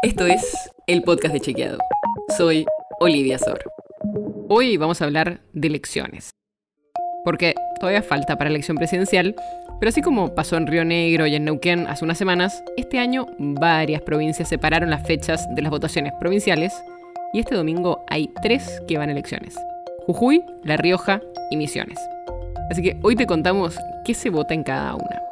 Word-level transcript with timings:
Esto 0.00 0.26
es 0.26 0.70
el 0.86 1.02
podcast 1.02 1.34
de 1.34 1.40
Chequeado. 1.40 1.78
Soy 2.36 2.64
Olivia 3.00 3.36
Sor. 3.36 3.58
Hoy 4.48 4.76
vamos 4.76 5.02
a 5.02 5.04
hablar 5.04 5.40
de 5.52 5.66
elecciones. 5.66 6.30
Porque 7.24 7.56
todavía 7.80 8.04
falta 8.04 8.38
para 8.38 8.48
la 8.48 8.54
elección 8.54 8.76
presidencial, 8.76 9.34
pero 9.80 9.88
así 9.88 10.00
como 10.00 10.36
pasó 10.36 10.56
en 10.56 10.68
Río 10.68 10.84
Negro 10.84 11.26
y 11.26 11.34
en 11.34 11.44
Neuquén 11.44 11.88
hace 11.88 12.04
unas 12.04 12.16
semanas, 12.16 12.62
este 12.76 13.00
año 13.00 13.26
varias 13.38 14.00
provincias 14.02 14.48
separaron 14.48 14.88
las 14.88 15.04
fechas 15.04 15.52
de 15.56 15.62
las 15.62 15.70
votaciones 15.72 16.12
provinciales 16.20 16.72
y 17.32 17.40
este 17.40 17.56
domingo 17.56 18.04
hay 18.08 18.30
tres 18.40 18.80
que 18.86 18.98
van 18.98 19.08
a 19.08 19.12
elecciones. 19.12 19.56
Jujuy, 20.06 20.44
La 20.62 20.76
Rioja 20.76 21.20
y 21.50 21.56
Misiones. 21.56 21.98
Así 22.70 22.82
que 22.82 22.96
hoy 23.02 23.16
te 23.16 23.26
contamos 23.26 23.76
qué 24.04 24.14
se 24.14 24.30
vota 24.30 24.54
en 24.54 24.62
cada 24.62 24.94
una. 24.94 25.27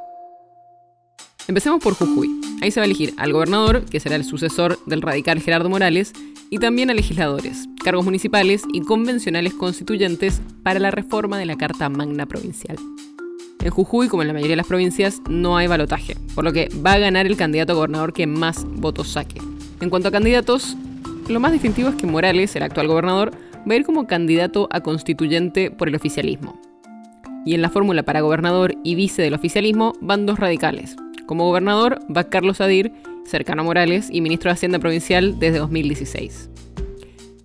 Empecemos 1.48 1.80
por 1.80 1.94
Jujuy. 1.94 2.40
Ahí 2.60 2.72
se 2.72 2.80
va 2.80 2.84
a 2.84 2.86
elegir 2.86 3.14
al 3.18 3.32
gobernador, 3.32 3.84
que 3.84 4.00
será 4.00 4.16
el 4.16 4.24
sucesor 4.24 4.80
del 4.86 5.00
radical 5.00 5.40
Gerardo 5.40 5.68
Morales, 5.68 6.12
y 6.50 6.58
también 6.58 6.90
a 6.90 6.94
legisladores, 6.94 7.68
cargos 7.84 8.04
municipales 8.04 8.64
y 8.72 8.80
convencionales 8.80 9.54
constituyentes 9.54 10.40
para 10.64 10.80
la 10.80 10.90
reforma 10.90 11.38
de 11.38 11.46
la 11.46 11.56
Carta 11.56 11.88
Magna 11.88 12.26
Provincial. 12.26 12.76
En 13.62 13.70
Jujuy, 13.70 14.08
como 14.08 14.22
en 14.22 14.28
la 14.28 14.34
mayoría 14.34 14.52
de 14.52 14.56
las 14.56 14.66
provincias, 14.66 15.20
no 15.28 15.56
hay 15.56 15.68
balotaje, 15.68 16.16
por 16.34 16.42
lo 16.42 16.52
que 16.52 16.68
va 16.84 16.94
a 16.94 16.98
ganar 16.98 17.26
el 17.26 17.36
candidato 17.36 17.72
a 17.72 17.76
gobernador 17.76 18.12
que 18.12 18.26
más 18.26 18.64
votos 18.64 19.08
saque. 19.08 19.40
En 19.80 19.88
cuanto 19.90 20.08
a 20.08 20.12
candidatos, 20.12 20.76
lo 21.28 21.38
más 21.38 21.52
distintivo 21.52 21.90
es 21.90 21.94
que 21.94 22.08
Morales, 22.08 22.56
el 22.56 22.64
actual 22.64 22.88
gobernador, 22.88 23.30
va 23.68 23.72
a 23.72 23.76
ir 23.76 23.84
como 23.84 24.08
candidato 24.08 24.68
a 24.72 24.80
constituyente 24.80 25.70
por 25.70 25.88
el 25.88 25.94
oficialismo. 25.94 26.60
Y 27.44 27.54
en 27.54 27.62
la 27.62 27.70
fórmula 27.70 28.02
para 28.02 28.20
gobernador 28.20 28.74
y 28.82 28.96
vice 28.96 29.22
del 29.22 29.34
oficialismo 29.34 29.92
van 30.00 30.26
dos 30.26 30.38
radicales, 30.40 30.96
como 31.26 31.44
gobernador 31.44 31.98
va 32.14 32.24
Carlos 32.24 32.60
Adir, 32.60 32.92
cercano 33.26 33.62
a 33.62 33.64
Morales 33.64 34.08
y 34.10 34.20
ministro 34.20 34.48
de 34.48 34.54
Hacienda 34.54 34.78
Provincial 34.78 35.38
desde 35.38 35.58
2016. 35.58 36.50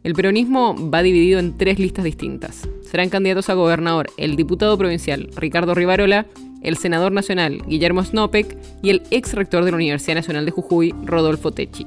El 0.03 0.13
peronismo 0.13 0.75
va 0.89 1.03
dividido 1.03 1.39
en 1.39 1.57
tres 1.57 1.77
listas 1.77 2.05
distintas. 2.05 2.67
Serán 2.89 3.09
candidatos 3.09 3.49
a 3.49 3.53
gobernador 3.53 4.09
el 4.17 4.35
diputado 4.35 4.77
provincial 4.77 5.29
Ricardo 5.35 5.75
Rivarola, 5.75 6.25
el 6.63 6.77
senador 6.77 7.11
nacional 7.11 7.61
Guillermo 7.67 8.03
Snopek 8.03 8.57
y 8.81 8.89
el 8.89 9.03
ex 9.11 9.33
rector 9.33 9.63
de 9.63 9.71
la 9.71 9.77
Universidad 9.77 10.15
Nacional 10.15 10.45
de 10.45 10.51
Jujuy, 10.51 10.93
Rodolfo 11.03 11.51
Techi. 11.51 11.85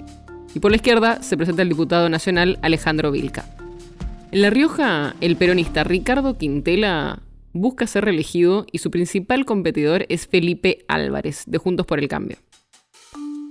Y 0.54 0.60
por 0.60 0.70
la 0.70 0.76
izquierda 0.76 1.22
se 1.22 1.36
presenta 1.36 1.62
el 1.62 1.69
diputado 1.69 2.08
nacional 2.08 2.58
Alejandro 2.62 3.10
Vilca. 3.10 3.44
En 4.30 4.42
La 4.42 4.50
Rioja, 4.50 5.14
el 5.20 5.36
peronista 5.36 5.84
Ricardo 5.84 6.38
Quintela 6.38 7.20
busca 7.55 7.86
ser 7.86 8.05
reelegido 8.05 8.66
y 8.70 8.78
su 8.78 8.91
principal 8.91 9.47
competidor 9.47 10.05
es 10.10 10.27
Felipe 10.27 10.84
Álvarez, 10.88 11.44
de 11.47 11.56
Juntos 11.58 11.86
por 11.86 12.00
el 12.00 12.08
Cambio. 12.08 12.36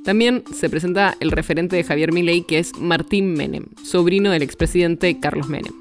También 0.04 0.44
se 0.54 0.70
presenta 0.70 1.16
el 1.22 1.32
referente 1.32 1.78
de 1.78 1.84
Javier 1.86 2.12
Milei, 2.12 2.44
que 2.44 2.60
es 2.60 2.78
Martín 2.78 3.34
Menem, 3.34 3.68
sobrino 3.84 4.32
del 4.32 4.44
expresidente 4.44 5.20
Carlos 5.20 5.48
Menem. 5.48 5.74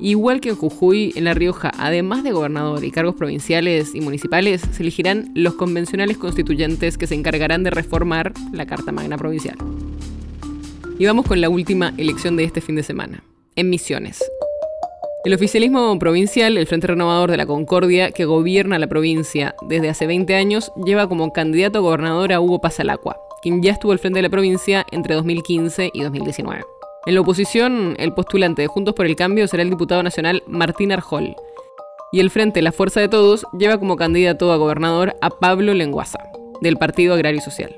Igual 0.00 0.40
que 0.40 0.48
en 0.48 0.56
Jujuy, 0.56 1.12
en 1.14 1.24
La 1.24 1.34
Rioja, 1.34 1.70
además 1.78 2.24
de 2.24 2.32
gobernador 2.32 2.82
y 2.84 2.90
cargos 2.90 3.14
provinciales 3.14 3.94
y 3.94 4.00
municipales, 4.00 4.62
se 4.72 4.82
elegirán 4.82 5.30
los 5.34 5.54
convencionales 5.54 6.16
constituyentes 6.16 6.98
que 6.98 7.06
se 7.06 7.14
encargarán 7.14 7.62
de 7.62 7.70
reformar 7.70 8.32
la 8.52 8.66
Carta 8.66 8.90
Magna 8.90 9.18
Provincial. 9.18 9.56
Y 10.98 11.06
vamos 11.06 11.26
con 11.26 11.40
la 11.40 11.50
última 11.50 11.92
elección 11.98 12.36
de 12.36 12.44
este 12.44 12.60
fin 12.60 12.76
de 12.76 12.82
semana, 12.82 13.22
en 13.56 13.68
Misiones, 13.68 14.22
el 15.24 15.32
oficialismo 15.32 15.98
provincial, 15.98 16.58
el 16.58 16.66
Frente 16.66 16.86
Renovador 16.86 17.30
de 17.30 17.38
la 17.38 17.46
Concordia, 17.46 18.10
que 18.10 18.26
gobierna 18.26 18.78
la 18.78 18.88
provincia 18.88 19.54
desde 19.62 19.88
hace 19.88 20.06
20 20.06 20.34
años, 20.34 20.70
lleva 20.84 21.08
como 21.08 21.32
candidato 21.32 21.78
a 21.78 21.82
gobernador 21.82 22.34
a 22.34 22.40
Hugo 22.40 22.60
Pasalacua, 22.60 23.18
quien 23.40 23.62
ya 23.62 23.72
estuvo 23.72 23.92
al 23.92 23.98
frente 23.98 24.18
de 24.18 24.24
la 24.24 24.28
provincia 24.28 24.84
entre 24.92 25.14
2015 25.14 25.90
y 25.94 26.02
2019. 26.02 26.62
En 27.06 27.14
la 27.14 27.22
oposición, 27.22 27.94
el 27.98 28.12
postulante 28.12 28.62
de 28.62 28.68
Juntos 28.68 28.94
por 28.94 29.06
el 29.06 29.16
Cambio 29.16 29.48
será 29.48 29.62
el 29.62 29.70
diputado 29.70 30.02
nacional 30.02 30.42
Martín 30.46 30.92
Arjol. 30.92 31.34
Y 32.12 32.20
el 32.20 32.30
Frente 32.30 32.60
La 32.60 32.72
Fuerza 32.72 33.00
de 33.00 33.08
Todos 33.08 33.46
lleva 33.58 33.78
como 33.78 33.96
candidato 33.96 34.52
a 34.52 34.56
gobernador 34.56 35.16
a 35.22 35.30
Pablo 35.30 35.72
Lenguaza, 35.72 36.18
del 36.60 36.76
Partido 36.76 37.14
Agrario 37.14 37.38
y 37.38 37.42
Social. 37.42 37.74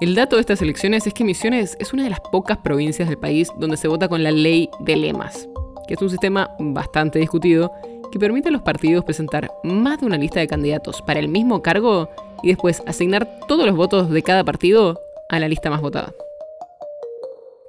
El 0.00 0.14
dato 0.14 0.36
de 0.36 0.40
estas 0.40 0.62
elecciones 0.62 1.06
es 1.06 1.12
que 1.12 1.24
Misiones 1.24 1.76
es 1.78 1.92
una 1.92 2.04
de 2.04 2.10
las 2.10 2.20
pocas 2.20 2.56
provincias 2.56 3.06
del 3.06 3.18
país 3.18 3.50
donde 3.58 3.76
se 3.76 3.86
vota 3.86 4.08
con 4.08 4.22
la 4.22 4.30
ley 4.30 4.70
de 4.80 4.96
lemas, 4.96 5.46
que 5.90 5.94
es 5.94 6.02
un 6.02 6.08
sistema 6.08 6.54
bastante 6.60 7.18
discutido 7.18 7.72
que 8.12 8.20
permite 8.20 8.48
a 8.48 8.52
los 8.52 8.62
partidos 8.62 9.04
presentar 9.04 9.50
más 9.64 9.98
de 9.98 10.06
una 10.06 10.18
lista 10.18 10.38
de 10.38 10.46
candidatos 10.46 11.02
para 11.02 11.18
el 11.18 11.26
mismo 11.26 11.62
cargo 11.62 12.08
y 12.44 12.48
después 12.48 12.80
asignar 12.86 13.28
todos 13.48 13.66
los 13.66 13.74
votos 13.74 14.08
de 14.08 14.22
cada 14.22 14.44
partido 14.44 15.00
a 15.28 15.40
la 15.40 15.48
lista 15.48 15.68
más 15.68 15.80
votada. 15.80 16.14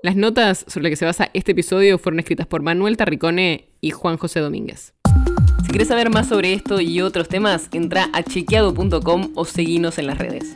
Las 0.03 0.15
notas 0.15 0.65
sobre 0.67 0.83
las 0.83 0.89
que 0.91 0.95
se 0.97 1.05
basa 1.05 1.31
este 1.33 1.53
episodio 1.53 1.97
fueron 1.97 2.19
escritas 2.19 2.45
por 2.45 2.61
Manuel 2.61 2.95
Tarricone 2.95 3.69
y 3.81 3.89
Juan 3.89 4.17
José 4.17 4.39
Domínguez. 4.39 4.93
Si 5.63 5.69
quieres 5.69 5.87
saber 5.87 6.11
más 6.11 6.27
sobre 6.27 6.53
esto 6.53 6.79
y 6.79 7.01
otros 7.01 7.27
temas, 7.27 7.69
entra 7.71 8.07
a 8.13 8.21
chequeado.com 8.21 9.31
o 9.33 9.45
seguinos 9.45 9.97
en 9.97 10.05
las 10.05 10.19
redes. 10.19 10.55